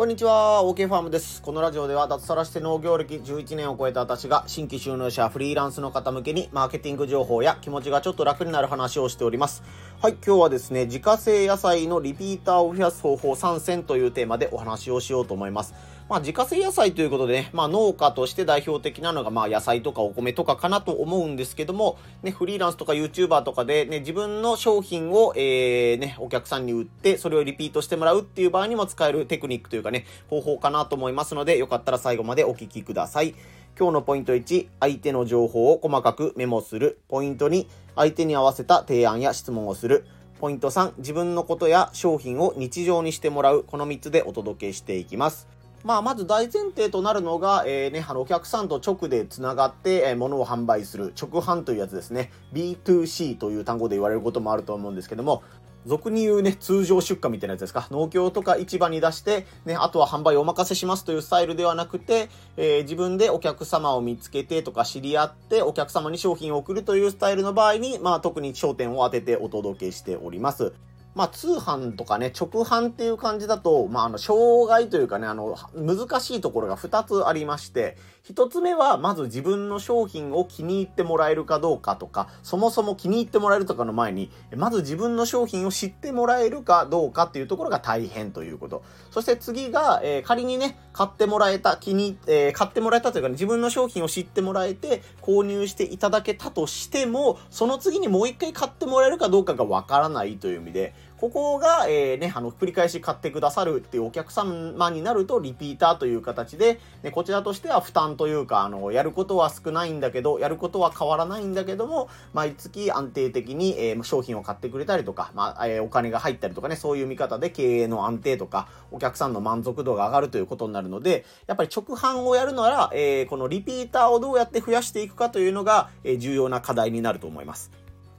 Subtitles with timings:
[0.00, 1.42] こんにちは、OK ファームです。
[1.42, 9.62] このラジオでは脱サラして農業歴11年を超えた私が新規収納者、フリーランスの方向けにマーケティング情報や気持ちがちょっと楽になる話をしております。
[10.00, 15.74] はい、今日はですね、自家製野菜のリピーターを増やす方法3選というテーマでお話をしようと思います。
[16.10, 33.36] まあ、自家製野菜ということでね、まあ、農家として代表的なのが、まあ、野菜とかお米とかかなと思うんですけども、ね、フリーランスとか YouTuber とかで、ね、自分の商品を、えー、ね、お客さんに売って、それをリピートしてもらうっていう場合にも使えるテクニックというかね、方法かなと思いますので、よかったら最後までお聞きください。
[33.78, 36.98] 今日のポイント1、相手の情報を細かくメモする。
[37.06, 40.04] ポイント2、相手に合わせた提案や質問をする。
[40.40, 43.62] ポイント3、自分のことや商品を日常にしてもらう。
[43.62, 45.59] この3つでお届けしていきます。
[45.82, 52.30] まあ、まず大前提となるのが、えー、ね、あの、お客さんと直で繋がって、えー、物を販売する、直販というやつですね。
[52.52, 55.42] B2C という単語で言われることもあると思うんですけども、
[55.86, 57.88] 俗に言うね、通常出荷みたいなやつですか。
[57.90, 62.28] 農協とか市場に出して、ね、あとは販売お任せしますというスタイルではなくて、
[62.58, 70.74] えー、自分でお客様を見つけてとか知り合って、お客様に商品を送るというスタイルの場合に、まあ特に焦点を当ててお届けしております。
[71.14, 77.96] まあ、通販とかね、直販っていう感じだと、まあ、あの、障害というかね、あの、難しいところが2つありまして、
[78.28, 88.82] 1つ目は、まず自分の商品を気に入ってもらえるかどうかとか、そもそも気に入ってもらえるとかの前に、まず自分の商品を知ってもらえるかどうかっていうところが大変ということ。
[89.10, 127.70] そして次が、えー、仮にね、買ってもらえた、気に、えー、買ってもらえたというか、ね、自分の商品を知ってもらえて、購入していただけたとしても、その次にもう一回買ってもらえるかどうかがわからないという意味で、ここが、えー、ね、あの、繰り返し買ってくださるっていうお客様になると、リピーターという形で、ね、こちらとしては負担というか、あの、やることは少ないんだけど、やることは変わらないんだけども、毎月安定的に、えー、商品を買ってくれたりとか、まあ、えー、お金が入ったりとかね、そういう見方で経営の安定とか、お客さんの満足度が上がるということになるので、やっぱり直販をやるなら、えー、このリピーターをどうやって増やしていくかというのが、えー、重要な課題になると思います。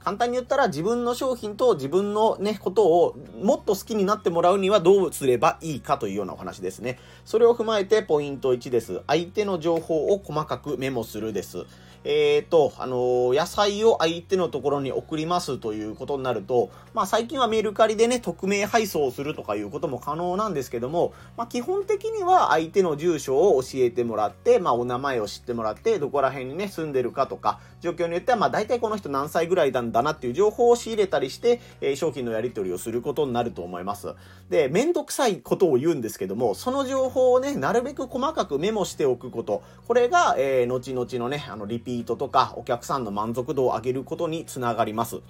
[0.04, 6.98] 簡単に言ったら自分の商品と自分のね、ことをもっと好きになってもらうにはどうすればいいかというようなお話ですね。
[7.24, 9.00] それを踏まえてポイント1です。
[9.06, 11.66] 相手の情報を細かくメモするです。
[12.04, 34.14] えっ、ー、と、あのー、野菜を相手のところに送りますということになると、まあ最近はメルカリでね、匿名配送するとかいうことも可能なんですけども、まあ基本的には相手の住所を教えてもらって、まあお名前を知ってもらって、どこら辺にね、住んでるかとか、状況によってはまあ大体この人何歳ぐらいなんだなっていう情報を仕入れたりして、えー、商品のやり取りをすることになると思います。
[34.50, 45.20] で、めんどくさいことを言うんですけども、その情報をね、なるべく細かくメモしておくこと、これが、えー、後々のね、あの、リピートとか、お客さんの満足度を上げることにつながります。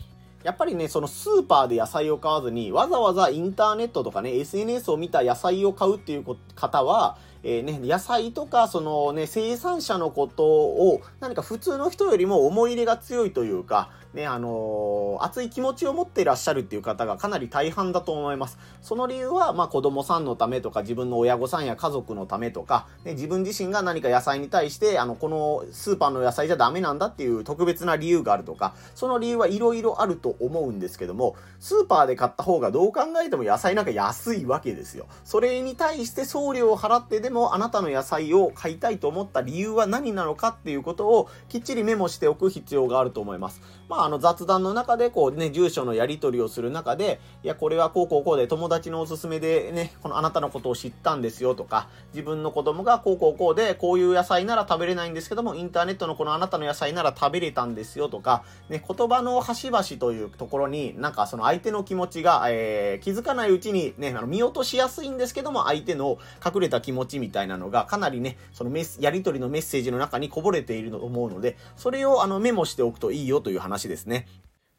[0.45, 6.25] やっぱりね、そのスーパーで野菜を買わずに、わざわざインターネットとかね、SNS を見た野菜を買うっていう
[6.57, 18.59] 方は、えー、ね、野菜とか、そのね、生産者のことを、何か普通の人よりも思い入れが強いというか、ね、あのー、熱い気持ちを持っていらっしゃるっていう方がかなり大半だと思います。
[18.83, 35.07] その理由は、まあ、子供さんのためとか、自分の親御さんや家族のためとか、ね、自分自身が何か野菜に対して、あの、このスーパーの野菜じゃダメなんだっていう特別な理由があるとか、その理由はいろいろあると思うんですけども、スーパーで買った方がどう考えても野菜なんか安いわけですよ。
[35.25, 43.61] それに対して送料を払ってでもあなたの野菜を買いたいと思った理由は何なのかっていうことをきっちりメモしておく必要があると思います。
[43.89, 74.27] まあ、あの雑談の中でこうね、住所のやり取りをする中で、いや、これはこうこうこうで友達のおすすめでね、このあなたのことを知ったんですよとか、自分の子供がこうこうこうで、こういう野菜なら食べれないんですけども、インターネットのこのあなたの野菜なら食べれたんですよとか、ね、言葉の端々というところに、なんかその相手の気持ちが、えー、気づかないうちにね、あの見落としやすいんですけども、相手の隠れた気持ちみたいなのが、かなりね、そのメス、やり取りのメッセージの中にこぼれていると思うので、それをあのメモしておくといいよという話ですね。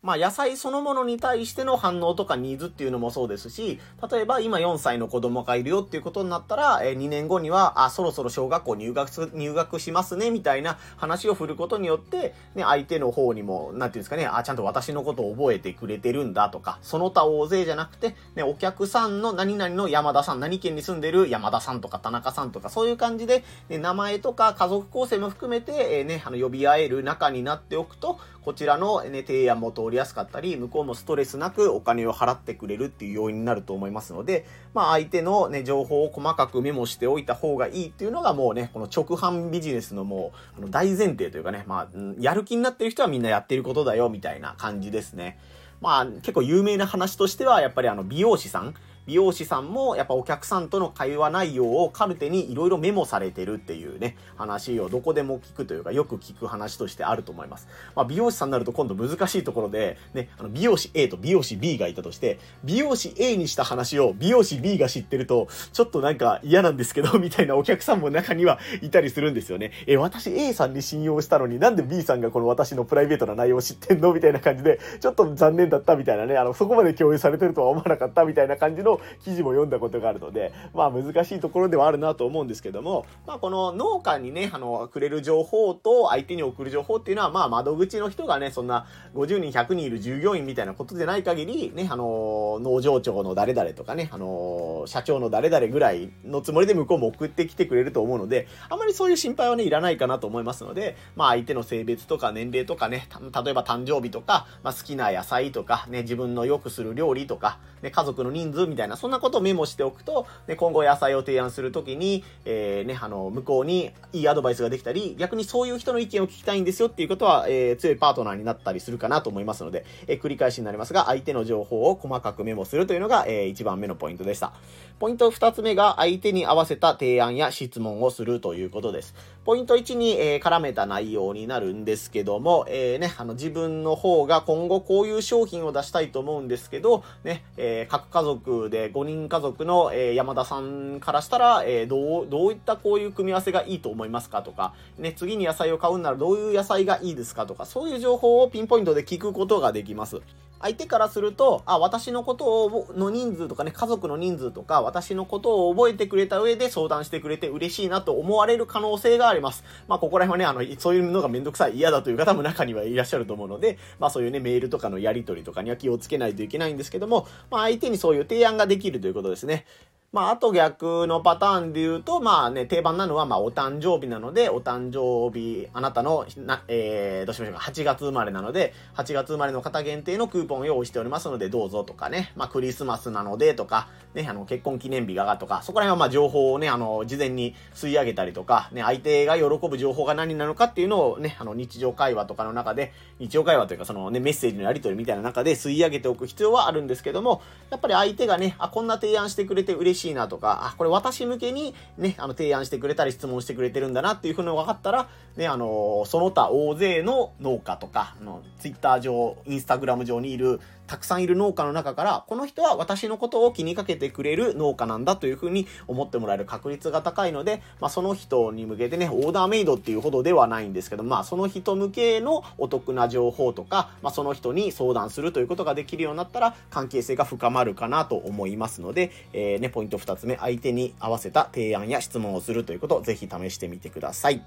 [0.04, 3.80] まあ野菜そのものに対しての反応とかニーズっていうのもそうですし、
[4.12, 41.88] 例えば今4歳の子供がいるよっていうことになったら、えー、2年後には、あ、そろそろ小学校入学入学しますね、みたいな話を振ることによって、ね、相手の方にも、なんていうんですかね、あ、ちゃんと私のことを覚えてくれてるんだとか、その他大勢じゃなくて、ね、お客さんの何々の山田さん、何県に住んでる山田さんとか田中さんとか、そういう感じで、ね、名前とか家族構成も含めて、え、ね、あの、呼び合える仲になっておくと、こちらの、ね、提案も通りやすかったり、向こうもストレスなくお金を払ってくれるっていう要因になると思いますので、まあ相手のね、情報を細かくメモしておいた方がいいっていうのがもうね、この直販ビジネスのもう、あの大前提というかね、まあ、
[42.20, 45.40] やる気になってる人はみんなやってることだよ、みたいな感じですね。
[45.82, 48.74] まあ、結構有名な話としては、やっぱりあの、美容師さん、
[49.06, 57.68] 美容師さんもやっぱお客さんとの会話内容をカルテにいろいろメモされてるっていうね、話をどこでも聞くというか、よく聞く話としてあると思います。
[57.96, 69.72] まあ、美容師さんになると今度難しいところで、ね、あの美容師 A と美容師 B がいたとして、美容師 A にした話を美容師 B が知ってると、ちょっとなんか嫌なんですけど、みたいなお客さんも中にはいたりするんですよね。
[69.86, 74.14] え、私 A さんに信用したのになんで B さんがこの私のプライベートな内容を知ってんの？
[74.14, 78.93] みたいな感じで、ちょっと残念だったみたいなね、あの、そこまで共有されてるとは思わなかったみたいな感じの
[79.24, 88.86] 記事も読んだことがあるので、まあ難しいところではあるなと思うんですけども、まあこの農家にね、あの、くれる情報と相手に送る情報っていうのは、まあ窓口の人がね、そんな
[89.16, 103.08] 50人、100人いる従業員みたいなことでない限り、ね、あの、農場長の誰々とかね、あの、社長の誰々ぐらいのつもりで向こうも送ってきてくれると思うので、あまりそういう心配はね、いらないかなと思いますので、まあ相手の性別とか年齢とかね、
[103.44, 124.54] 例えば誕生日とか、まあ好きな野菜とか、ね、自分のよくする料理とか、ね、家族の人数みたいな、そんなことをメモしておくと、ね、今後野菜を提案するときに、えー、ね、あの、向こうにいいアドバイスができたり、逆にそういう人の意見を聞きたいんですよっていうことは、えー、強いパートナーになったりするかなと思いますので、えー、繰り返しになりますが、相手の情報を細かくメモするというのが、えー、一番目のポイントでした。
[125.00, 129.16] ポイント二つ目が、相手に合わせた提案や質問をするということです。
[129.46, 150.22] ポイント1に、えー、絡めた内容になるんですけども、えー、ね、あの、自分の方が今後こういう商品を出したいと思うんですけど、ね、えー、各家族で5人家族の、え、山田さんからしたら、え、どう、どういったこういう組み合わせがいいと思いますかとか、ね、次に野菜を買うならどういう野菜がいいですかとか、そういう情報をピンポイントで聞くことができます。
[150.64, 159.66] 相手からすると、あ、私のことを、の人数とかね、家族の人数とか、私のことを覚えてくれた上で相談してくれて嬉しいなと思われる可能性があります。
[159.90, 169.66] まあ、ここら辺はね、あの、そういうのがめんどくさい、嫌だという方も中にはいらっしゃると思うので、まあ、そういうね、メールとかのやり取りとかには気をつけないといけないんですけども、まあ、相手にそういう提案ができるということですね。
[170.14, 205.08] まあ、あと逆のパターンで言うと、まあね、定番なのは、まあ、お誕生日なので、お誕生日、あなたの、な、えー、どうしましょうか、8月生まれなので、8月生まれの方限定のクーポンを用意しておりますので、どうぞとかね、まあ、クリスマスなのでとか、ね、あの、結婚記念日がとか、そこら辺はまあ、情報をね、あの、事前に吸い上げたりとか、ね、相手が喜ぶ情報が何なのかっていうのをね、あの、日常会話とかの中で、日常会話というか、そのね、メッセージのやり取りみたいな中で吸い上げておく必要はあるんですけども、やっぱり相手がね、あ、こんな提案してくれて嬉しいしいなとか、あ、これ私向けにね、あの、提案してくれたり質問してくれてるんだなっていうふうに分かったら、
[205.38, 234.44] ね、あの、その他大勢の農家とか、あの、ツイッター上、インスタグラム上にいる、たくさんいる農家の中から、この人は私のことを気にかけてくれる農家なんだというふうに思ってもらえる確率が高いので、まあ、その人に向けてね、オーダーメイドっていうほどではないんですけど、まあ、その人向けのお得な情報とか、まあ、その人に相談するということができるようになったら、関係性が深まるかなと思いますので、えー、ね、ポイント2つ目、相手に合わせた提案や質問をするということをぜひ試してみてください。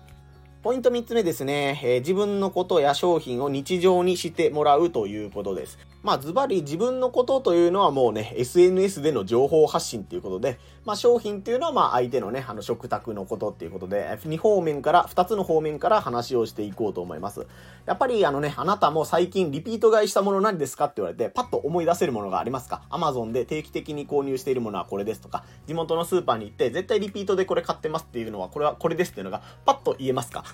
[0.67, 5.79] ポイント3つ目ですね、えー、自分のことや商品を日常にしてもらうということです。
[6.06, 17.44] まあ、ズバリ自分のことというのはもうね、SNS での情報発信っていうことで、まあ、商品っていうのはまあ、相手のね、あの、食卓のことっていうことで、2方面から、2つの方面から話をしていこうと思います。
[17.87, 30.45] やっぱりあのね、あなたも最近リピート買いしたもの何ですかって言われて、パッと思い出せるものがありますか ?Amazon で定期的に購入しているものはこれですとか、地元のスーパーに行って絶対リピートでこれ買ってますっていうのは、これはこれですっていうのが、パッと言えますか？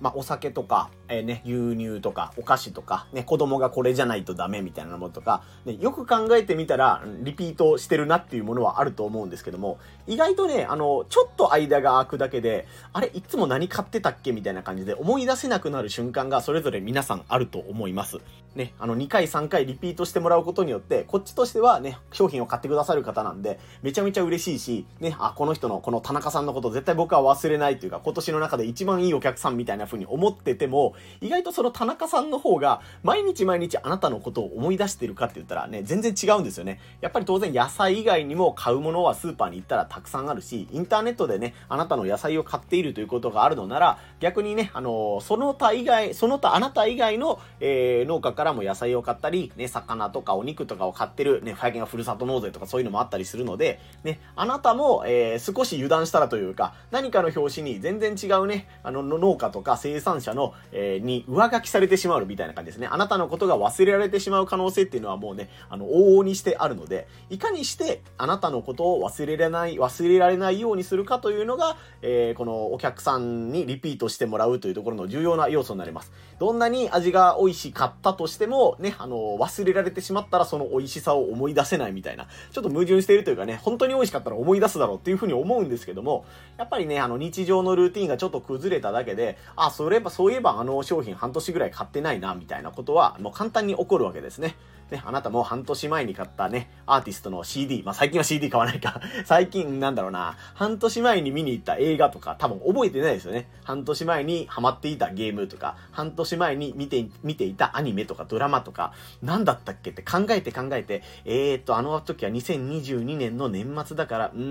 [0.00, 18.18] まあ、お酒とか、えー、ね、牛乳とか、お菓子とか、ね、子供がこれじゃないとダメみたいなものとか、ね、よく考えてみたら、リピートしてるなっていうものはあると思うんですけども、意外とね、あの、ちょっと間が空くだけで、あれ、いつも何買ってたっけみたいな感じで思い出せなくなる瞬間がそれぞれ皆さんあると思います。
[18.58, 36.80] ね、あの、2回3回リピートしてもらうことによって、こっちとしてはね、商品を買ってくださる方なんで、めちゃめちゃ嬉しいし、ね、あ、この人の、この田中さんのこと絶対僕は忘れないというか、今年の中で一番いいお客さんみたいな風に思ってても、意外とその田中さんの方が、毎日毎日あなたのことを思い出してるかって言ったらね、全然違うんですよね。
[37.00, 62.86] やっぱり当然野菜以外にも買うものはスーパーに行ったらたくさんあるし、インターネットでね、あなたの野菜を買っているということがあるのなら、逆にね、あのその他以外、その他あなた以外の、えー、農家からも野菜を買ったり、ね、魚とかお肉とかを買ってる、ね、最近はふるさと納税とかそういうのもあったりするので、ね、あなたも、えー、少し油断したらというか、何かの表紙に全然違うね、あの、農家とか生産者の、えー、に上書きされてしまうみたいな感じですね。
[62.90, 76.12] あなたのことが忘れられてしまう可能性っていうのはもうね、あの、往々にしてあるので、いかにしてあなたのことを忘れられない、忘れられないようにするかというのが、えー、このお客さんにリピートしてもらうというところの重要な要素になります。
[76.38, 86.24] どんなに味が美味しかったとしても、ね、あの、忘れられてしまったらその美味しさを思い出せないみたいな、ちょっと矛盾しているというかね、本当に美味しかったら思い出すだろうっていうふうに思うんですけども、
[86.56, 94.56] やっぱりね、あの、日常のルーティンがちょっと崩れただけで、あ、それば、そういえばあの商品半年ぐらい買ってないな、みたいなことは、もう簡単に起こるわけですね。
[94.90, 103.48] ね、あなたも半年前に買ったね、アーティストの CD、まあ最近は CD 買わないか、 最近なんだろうな、半年前に見に行った映画とか多分覚えてないですよね。
[103.64, 108.92] 半年前にハマっていたゲームとか、半年前に見て、見ていたアニメとかドラマとか、
[109.22, 114.42] 何だったっけって考えて考えて、えーっと、あの時は2022年の年末だから、うー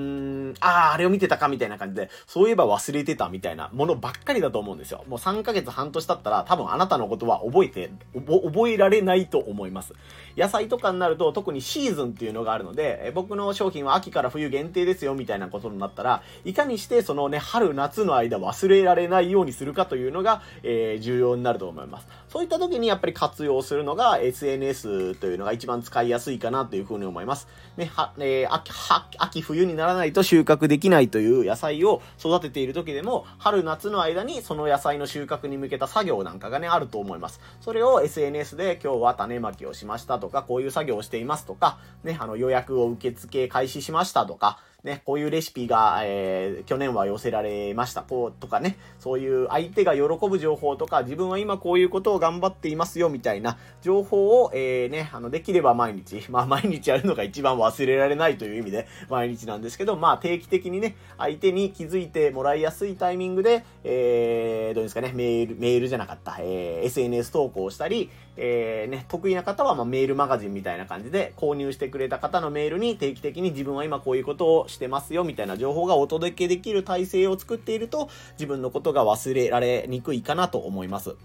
[0.51, 5.03] ん、あー、あれを見てたかみたいな感じで、そういえば忘れてたみたいなものばっかりだと思うんですよ。
[5.07, 9.93] もう3ヶ月半年経ったら多分あなたのことは覚えて、覚えられないと思います。
[10.37, 22.07] 野菜とかになると特にシーズンっていうのがあるので、え僕の商品は秋から冬限定ですよみたいなことになったら、いかにしてそのね、春夏の間忘れられないようにするかというのが、えー、重要になると思います。
[22.29, 27.47] そういった時にやっぱり活用するのが SNS というのが一番使いやすいかなというふうに思います。
[27.77, 37.39] ね、は、えー、秋、は、秋冬にならないと収穫できないという野菜を育てている時でも、春夏の間にその野菜の収穫に向けた作業なんかがね、あると思います。
[37.61, 81.15] それを SNS で今日は種まきをしましたととか、こういう作業をしていますとか、ね、あの予約を受付開始しましたとか、ね、こういうレシピが、えー、去年は寄せられました、こうとかね、そういう相手が喜ぶ情報とか、自分は今こういうことを頑張っていますよ、みたいな情報を、えー、ね、あの、できれば毎日、 まあ毎日やるのが一番忘れられないという意味で、毎日なんですけど、まあ定期的にね、相手に気づいてもらいやすいタイミングで、えー、どうですかね、メール、メールじゃなかった、えー、SNS 投稿したり、えー、ね、得意な方は、まあ、メールマガジンみたいな感じで、購入してくれた方のメールに定期的に自分は今こういうことをししてますよ、みたいな情報がお届けできる体制を作っていると、自分のことが忘れられにくいかなと思います。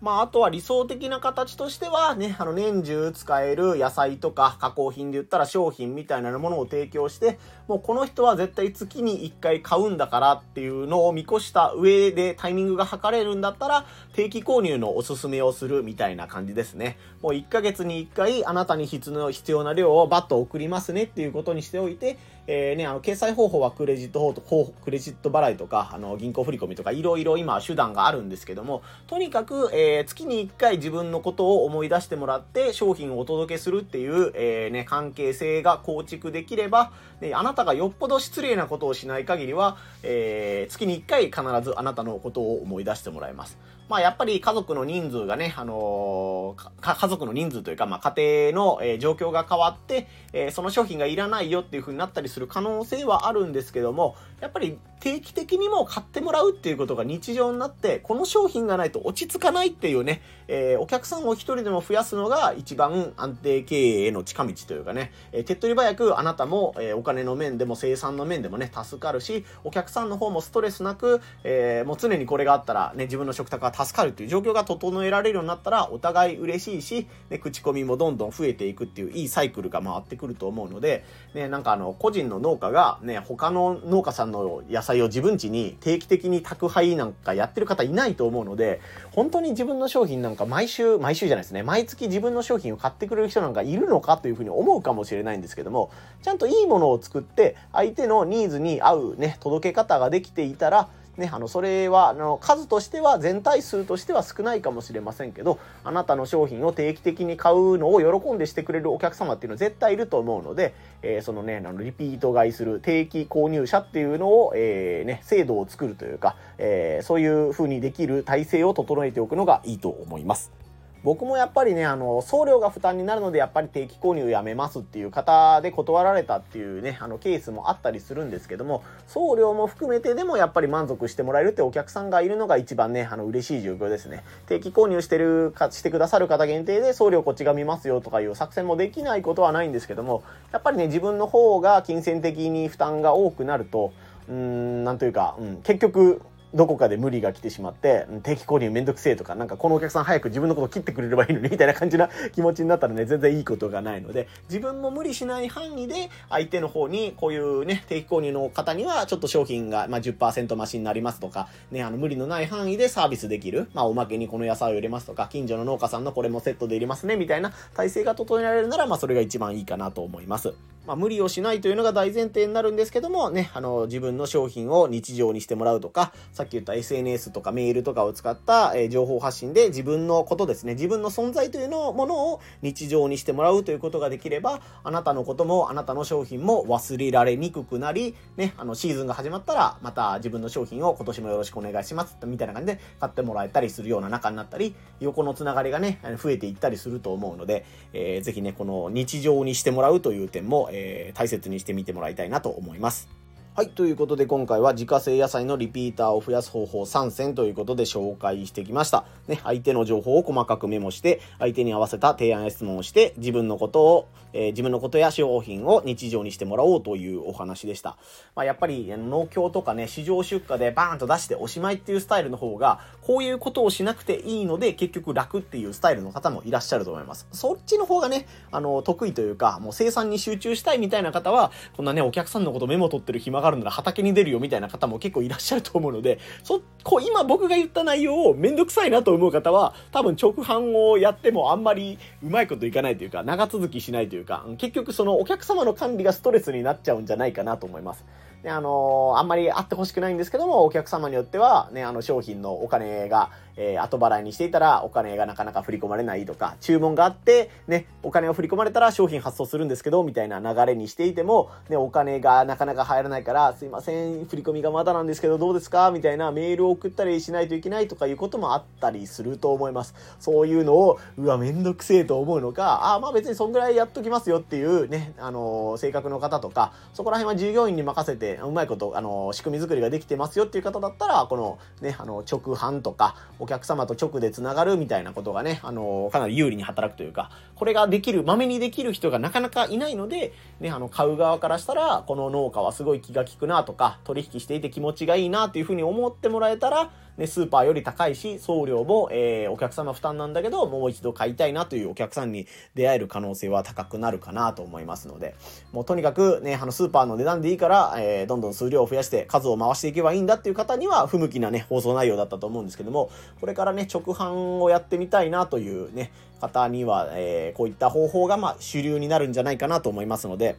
[0.00, 13.86] まあ、あとは理想的な形としてはね、あの、年中使える野菜とか加工品で言ったら商品みたいなものを提供して、もうこの人は絶対月に1回買うんだからっていうのを見越した上でタイミングが測れるんだったら、
[14.16, 16.96] 定期購入のおすすめをするみたいな感じですね。
[17.20, 19.12] もう1ヶ月に1回あなたに必
[19.48, 43.58] 要な量をバッと送りますねっていうことにしておいて、えー、ね、あの、決済方法はクレジット法クレジット払いとか、あの、銀行振込とか、いろいろ今手段があるんですけども、とにかく、えー、月に1回自分のことを思い出してもらって、商品をお届けするっていう、えー、ね、関係性が構築できれば、ね、あなたがよっぽど失礼なことをしない限りは、えー、月に1回必ずあなたのことを思い出してもらいます。
[43.88, 81.04] まあやっぱり家族の人数がね、あのー、家族の人数というか、まあ家庭の、えー、状況が変わって、えー、その商品がいらないよっていう風になったりする可能性はあるんですけども、やっぱり定期的にも買ってもらうっていうことが日常になって、この商品がないと落ち着かないっていうね、え、お客さんを一人でも増やすのが一番安定経営への近道というかね、え、手っ取り早くあなたも、え、お金の面でも生産の面でもね、助かるし、お客さんの方もストレスなく、え、もう常にこれがあったらね、自分の食卓が助かるっていう状況が整えられるようになったら、お互い嬉しいし、ね、口コミもどんどん増えていくっていういいサイクルが回ってくると思うので、
[81.34, 88.80] ね、なんかあの、個人の農家がね、他の農家さんの野菜を自分家に定期的に宅配なんかやってる方いないと思うので、
[89.12, 95.90] 本当に自分の商品なんか毎週、毎週じゃないですね、毎月自分の商品を買ってくれる人なんかいるのかというふうに思うかもしれないんですけども、
[96.22, 120.65] ちゃんといいものを作って、相手のニーズに合うね、届け方ができていたら、ね、あの、それは、あの、数としては、全体数としては少ないかもしれませんけど、あなたの商品を定期的に買うのを喜んでしてくれるお客様っていうのは絶対いると思うので、えー、そのね、あの、リピート買いする定期購入者っていうのを、えー、ね、制度を作るというか、えー、そういう風にできる体制を整えておくのがいいと思います。
[121.04, 134.24] 僕もやっぱりね、あの、送料が負担になるので、やっぱり定期購入やめますっていう方で断られたっていうね、あの、ケースもあったりするんですけども、送料も含めてでもやっぱり満足してもらえるってお客さんがいるのが一番ね、あの、嬉しい状況ですね。
[134.46, 143.92] 定期購入してるか、してくださる方限定で送料こっちが見ますよとかいう作戦もできないことはないんですけども、やっぱりね、自分の方が金銭的に負担が多くなると、
[144.28, 146.20] うーん、なんというか、うん、結局、
[146.54, 170.54] どこかで無理が来てしまって、定期購入めんどくせえとか、なんかこのお客さん早く自分のこと切ってくれればいいのに、みたいな感じな気持ちになったらね、全然いいことがないので、自分も無理しない範囲で、相手の方に、こういうね、定期購入の方には、ちょっと商品が、まあ、10%増しになりますとか、ね、あの、無理のない範囲でサービスできる、まあ、おまけにこの野菜を入れますとか、近所の農家さんのこれもセットで入れますね、みたいな体制が整えられるなら、まあ、それが一番いいかなと思います。
[170.86, 203.08] まあ、無理をしないというのが大前提になるんですけども、ね、あの、自分の商品を日常にしてもらうとか、さっき言った SNS とかメールとかを使った、えー、情報発信で自分のことですね、自分の存在というのものを日常にしてもらうということができれば、あなたのことも、あなたの商品も忘れられにくくなり、ね、あの、シーズンが始まったら、また自分の商品を今年もよろしくお願いします、みたいな感じで買ってもらえたりするような仲になったり、横のつながりがね、増えていったりすると思うので、えー、ぜひね、この日常にしてもらうという点も、えー、大切にしてみてもらいたいなと思います。
[203.56, 203.70] はい。
[203.70, 209.06] ということで今回は自家製野菜のリピーターを増やす方法3選ということで紹介してきました。
[209.28, 217.96] ね、相手の情報を細かくメモして、相手に合わせた提案や質問をして、自分のことを、えー、自分のことや商品を日常にしてもらおうというお話でした。
[218.34, 227.26] まあ、やっぱり農協とかね、市場出荷でバーンと出しておしまいっていうスタイルの方が、こういうことをしなくていいので、結局楽っていうスタイルの方もいらっしゃると思います。
[227.32, 248.04] そっちの方がね、あの、得意というか、もう生産に集中したいみたいな方は、こんなね、お客さんのことメモ取ってる暇があるなら畑に出るよみたいな方も結構いらっしゃると思うので、そ、こう今僕が言った内容をめんどくさいなと思う方は、多分直販をやってもあんまりうまいこといかないというか、長続きしないというか、結局そのお客様の管理がストレスになっちゃうんじゃないかなと思います。
[248.42, 265.90] で、あのー、あんまりあってほしくないんですけども、お客様によっては、ね、あの商品のお金が、えー、後払いにしていたらお金がなかなか振り込まれないとか、注文があって、ね、お金を振り込まれたら商品発送するんですけど、みたいな流れにしていても、ね、お金がなかなか入らないから、すいません、振り込みがまだなんですけど、どうですか？
[265.90, 269.94] みたいなメールを送ったりしないといけないとかいうこともあったりすると思います。
[270.20, 305.34] そういうのを、うわ、めんどくせえと思うのか、あ、まあ別にそんぐらいやっときますよっていうね、あのー、性格の方とか、そこら辺は従業員に任せて、うまいこと、あの、仕組み作りができてますよっていう方だったら、このね、あの、直販とか、お客様と直でで繋がるみたいなことがね、あの、かなり有利に働くというか、これができる、まめにできる人がなかなかいないので、ね、あの、買う側からしたら、この農家はすごい気が利くなとか、取引していて気持ちがいいなっていうふうに思ってもらえたら、ね、スーパーより高いし、送料も、えー、お客様負担なんだけど、もう一度買いたいなというお客さんに出会える可能性は高くなるかなと思いますので、
[305.72, 320.56] もうとにかくね、あの、スーパーの値段でいいから、えー、どんどん数量を増やして数を回していけばいいんだっていう方には不向きなね、放送内容だったと思うんですけども、これからね、直販をやってみたいなというね、方には、えー、こういった方法が、まあ、主流になるんじゃないかなと思いますので、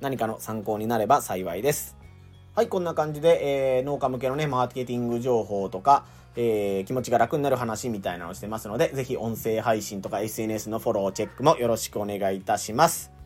[0.00, 1.99] 何かの参考になれば幸いです。
[2.56, 13.19] はい、こんな感じで、えー、農家向けのね、マーケティング情報とか、えー、気持ちが楽になる話みたいなのをしてますので、ぜひ音声配信とか SNS のフォローチェックもよろしくお願いいたします。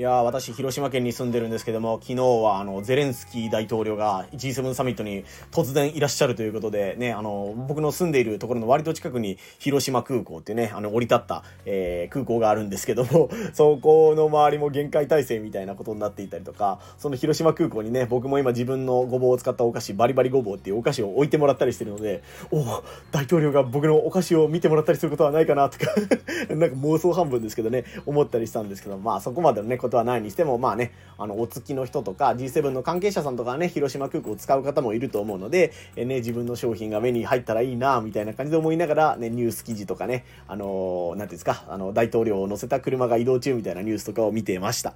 [0.00, 22.64] いや私、広島県に住んでるんですけども、昨日は、あの、ゼレンスキー大統領が G7 サミットに突然いらっしゃるということで、ね、あの、僕の住んでいるところの割と近くに、広島空港ってね、あの、降り立った、えー、空港があるんですけども、 そこの周りも限界体制みたいなことになっていたりとか、その広島空港にね、僕も今自分のごぼうを使ったお菓子、バリバリごぼうっていうお菓子を置いてもらったりしてるので、お
[23.12, 25.92] 大統領が僕のお菓子を見てもらったりすることはないかな、とか
[26.56, 44.94] なんか妄想半分ですけどね、思ったりしたんですけど、まあそこまでのね、ことはないにしても、まあね、あの、お付きの人とか G7 の関係者さんとかね、広島空港を使う方もいると思うので、えね、自分の商品が目に入ったらいいな、みたいな感じで思いながら、ね、ニュース記事とかね、あのー、なんていうんですか、あの、大統領を乗せた車が移動中みたいなニュースとかを見てました。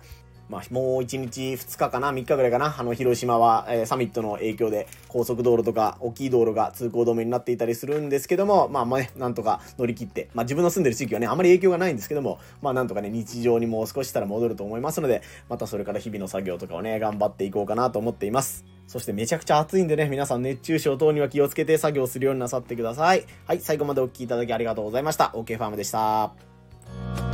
[0.49, 18.65] まあ、もう1日2日かな、3日ぐらいかな、あの、広島は、えー、サミットの影響で、高速道路とか、大きい道路が通行止めになっていたりするんですけども、まあ、まあね、なんとか乗り切って、まあ、自分の住んでる地域はね、あまり影響がないんですけども、まあ、なんとかね、日常にもう少ししたら戻ると思いますので、またそれから日々の作業とかをね、頑張っていこうかなと思っています。
[18.87, 23.25] そしてめちゃくちゃ暑いんでね、皆さん熱中症等には気をつけて作業するようになさってください。
[23.47, 25.33] はい、最後までお聴きいただきありがとうございました。
[25.35, 27.34] OK ファームでした。